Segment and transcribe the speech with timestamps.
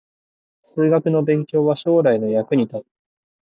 [0.63, 2.85] 数学の勉強は将来の役に立つ